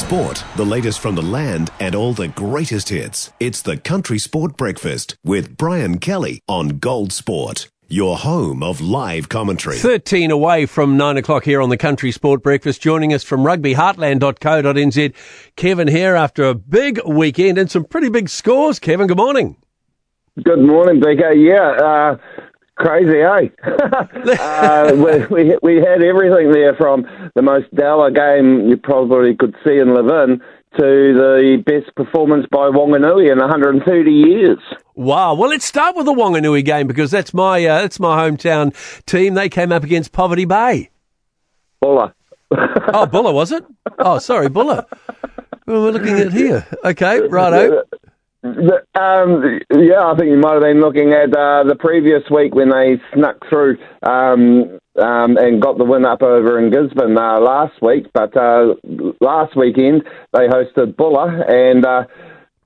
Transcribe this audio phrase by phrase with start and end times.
[0.00, 3.32] Sport, the latest from the land, and all the greatest hits.
[3.38, 7.68] It's the Country Sport Breakfast with Brian Kelly on Gold Sport.
[7.86, 9.76] Your home of live commentary.
[9.76, 12.80] 13 away from 9 o'clock here on the Country Sport Breakfast.
[12.80, 15.14] Joining us from rugbyheartland.co.nz.
[15.56, 18.78] Kevin Hare after a big weekend and some pretty big scores.
[18.78, 19.56] Kevin, good morning.
[20.42, 21.32] Good morning, Becker.
[21.32, 22.16] Yeah, uh,
[22.80, 23.48] crazy, eh?
[24.40, 29.54] uh, we, we, we had everything there from the most dour game you probably could
[29.64, 30.40] see in Levin
[30.78, 30.84] to
[31.14, 34.58] the best performance by Wanganui in 130 years.
[34.94, 35.34] Wow.
[35.34, 38.74] Well, let's start with the Wanganui game because that's my uh, that's my hometown
[39.06, 39.34] team.
[39.34, 40.90] They came up against Poverty Bay.
[41.80, 42.14] Buller.
[42.50, 43.64] oh, Buller was it?
[43.98, 44.86] Oh, sorry, Buller.
[45.66, 46.66] Well, we're looking at here.
[46.84, 47.82] Okay, righto.
[48.94, 52.70] Um, yeah, I think you might have been looking at uh, the previous week when
[52.70, 57.80] they snuck through um, um, and got the win up over in Gisborne uh, last
[57.82, 58.06] week.
[58.12, 58.74] But uh,
[59.20, 61.84] last weekend they hosted Buller and.
[61.84, 62.04] Uh,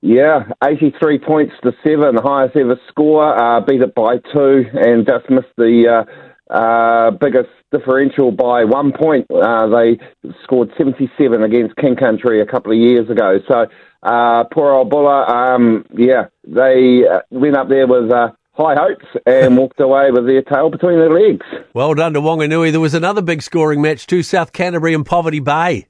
[0.01, 3.25] yeah, 83 points to seven, highest ever score.
[3.25, 6.05] Uh, beat it by two and just missed the
[6.49, 9.25] uh, biggest differential by one point.
[9.31, 9.99] Uh, they
[10.43, 13.39] scored 77 against King Country a couple of years ago.
[13.47, 13.65] So
[14.03, 19.05] uh, poor old Buller, um, yeah, they uh, went up there with uh, high hopes
[19.25, 21.45] and walked away with their tail between their legs.
[21.73, 22.71] Well done to Wanganui.
[22.71, 25.87] There was another big scoring match too, South Canterbury and Poverty Bay.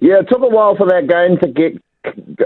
[0.00, 1.80] Yeah, it took a while for that game to get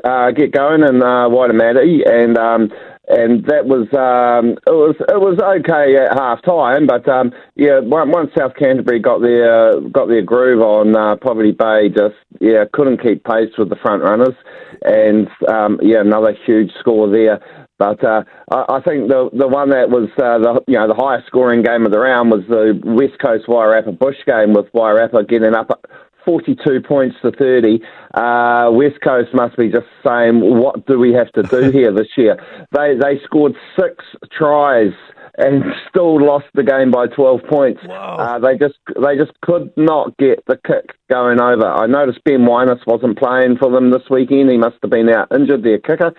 [0.04, 2.70] uh, get going in uh, Waitemata, and um,
[3.14, 7.78] and that was um, it was it was okay at half time, but um, yeah,
[7.80, 13.02] once South Canterbury got their got their groove on uh, Poverty Bay, just yeah couldn't
[13.02, 14.34] keep pace with the front runners,
[14.82, 17.40] and um, yeah another huge score there.
[17.78, 20.94] But uh, I, I think the the one that was uh, the you know the
[20.94, 25.28] highest scoring game of the round was the West Coast Wairarapa Bush game with Wairarapa
[25.28, 25.86] getting up
[26.24, 27.80] 42 points to 30.
[28.14, 32.08] Uh, West Coast must be just saying, what do we have to do here this
[32.16, 32.36] year?
[32.72, 34.04] They, they scored six
[34.36, 34.92] tries
[35.36, 37.80] and still lost the game by 12 points.
[37.90, 41.66] Uh, they just they just could not get the kick going over.
[41.66, 44.50] I noticed Ben Winus wasn't playing for them this weekend.
[44.50, 46.12] He must have been out injured, their kicker.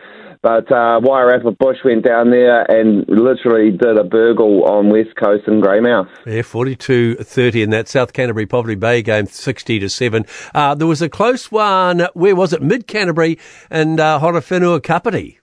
[0.45, 5.47] But uh, Wairarapa Bush went down there and literally did a burgle on West Coast
[5.47, 6.07] and Greymouth.
[6.27, 10.23] Yeah, 42-30 in that South Canterbury Poverty Bay game, 60 to 7.
[10.53, 12.61] Uh, there was a close one, where was it?
[12.61, 13.39] Mid Canterbury
[13.71, 15.39] and uh, Horowhenua Kapiti.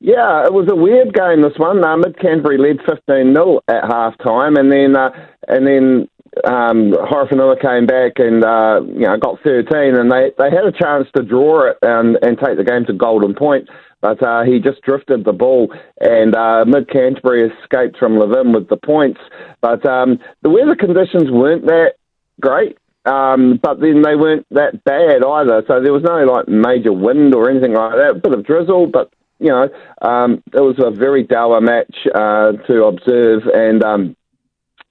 [0.00, 1.42] Yeah, it was a weird game.
[1.42, 5.10] This one, uh, Mid Canterbury led fifteen 0 at half time, and then uh,
[5.46, 6.08] and then
[6.44, 10.72] um, Horowhenua came back and uh, you know got 13, and they, they had a
[10.72, 13.68] chance to draw it and, and take the game to Golden Point,
[14.00, 18.68] but uh, he just drifted the ball, and uh, Mid Canterbury escaped from Levin with
[18.68, 19.20] the points.
[19.60, 21.94] But um, the weather conditions weren't that
[22.40, 22.78] great.
[23.06, 27.36] Um, but then they weren't that bad either, so there was no like major wind
[27.36, 28.10] or anything like that.
[28.10, 29.68] A bit of drizzle, but you know,
[30.02, 34.16] um, it was a very dour match uh, to observe, and um,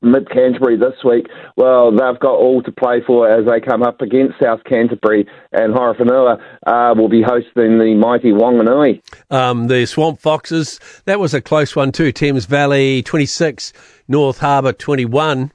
[0.05, 1.27] Mid Canterbury this week,
[1.57, 5.73] well, they've got all to play for as they come up against South Canterbury, and
[5.73, 9.01] Horowhenua uh, will be hosting the mighty Wanganui.
[9.29, 12.11] Um, the Swamp Foxes, that was a close one too.
[12.11, 13.73] Thames Valley 26,
[14.07, 15.51] North Harbour 21.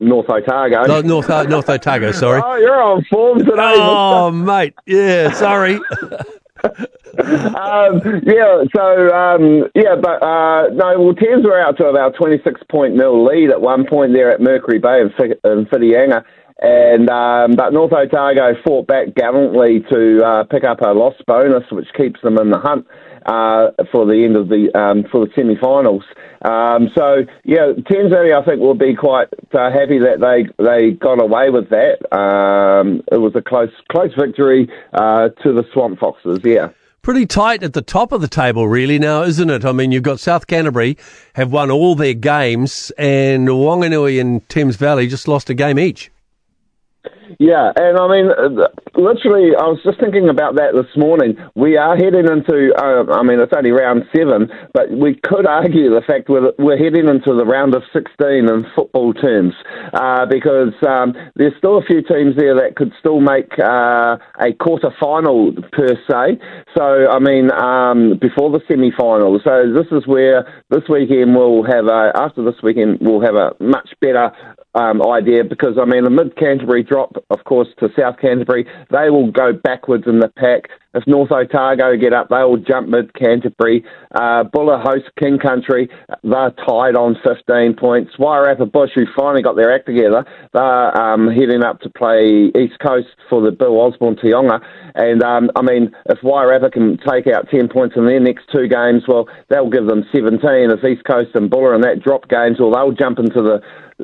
[0.00, 0.82] North Otago.
[0.86, 2.42] No, North, uh, North Otago, sorry.
[2.44, 3.52] oh, you're on form today.
[3.56, 4.74] Oh, mate.
[4.84, 5.78] Yeah, sorry.
[6.64, 12.38] um, yeah, so um, yeah, but uh, no, well, Thames were out to about twenty
[12.44, 15.08] six point nil lead at one point there at Mercury Bay in,
[15.44, 16.24] in Whitianga.
[16.64, 21.64] And um, but North Otago fought back gallantly to uh, pick up a loss bonus,
[21.72, 22.86] which keeps them in the hunt
[23.26, 26.04] uh, for the end of the um, for the semi-finals.
[26.44, 31.20] Um, so yeah, Valley I think will be quite uh, happy that they they got
[31.20, 31.98] away with that.
[32.16, 36.40] Um, it was a close close victory uh, to the Swamp Foxes.
[36.44, 36.70] Yeah.
[37.02, 39.64] Pretty tight at the top of the table, really, now, isn't it?
[39.64, 40.96] I mean, you've got South Canterbury
[41.34, 46.12] have won all their games, and Wanganui and Thames Valley just lost a game each.
[47.38, 51.36] Yeah, and I mean, uh, literally, I was just thinking about that this morning.
[51.54, 55.90] We are heading into, uh, I mean, it's only round seven, but we could argue
[55.90, 59.54] the fact we're, we're heading into the round of 16 in football terms,
[59.94, 64.52] uh, because um, there's still a few teams there that could still make uh, a
[64.60, 66.38] quarter final per se.
[66.76, 69.40] So, I mean, um, before the semi final.
[69.42, 73.52] So, this is where this weekend we'll have a, after this weekend, we'll have a
[73.60, 74.32] much better
[74.74, 78.66] um, idea because I mean the mid Canterbury drop, of course, to South Canterbury.
[78.90, 80.70] They will go backwards in the pack.
[80.94, 83.84] If North Otago get up, they'll jump mid Canterbury.
[84.14, 85.88] Uh, Buller host King Country,
[86.22, 88.12] they're tied on 15 points.
[88.18, 92.78] Wairarapa Bush, who finally got their act together, they're um, heading up to play East
[92.84, 94.60] Coast for the Bill Osborne Taonga.
[94.94, 98.68] And um, I mean, if Wairarapa can take out 10 points in their next two
[98.68, 100.40] games, well, they'll give them 17.
[100.42, 103.62] If East Coast and Buller and that drop games, well, they'll jump into the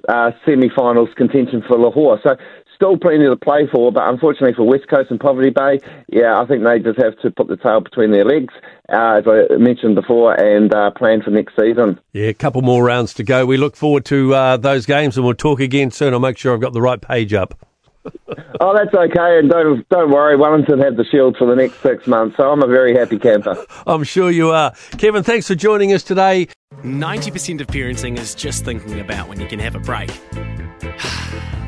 [0.09, 2.23] uh, semi-finals contention for Lochore.
[2.23, 2.37] So
[2.79, 6.47] still plenty to play for, but unfortunately for West Coast and Poverty Bay, yeah, I
[6.47, 8.53] think they just have to put the tail between their legs,
[8.93, 11.99] uh, as I mentioned before, and uh, plan for next season.
[12.13, 13.47] Yeah, a couple more rounds to go.
[13.47, 16.13] We look forward to uh, those games, and we'll talk again soon.
[16.13, 17.59] I'll make sure I've got the right page up.
[18.61, 20.37] oh, that's okay, and don't don't worry.
[20.37, 23.57] Wellington have the shield for the next six months, so I'm a very happy camper.
[23.87, 25.23] I'm sure you are, Kevin.
[25.23, 26.49] Thanks for joining us today.
[26.83, 30.11] Ninety percent of parenting is just thinking about when you can have a break.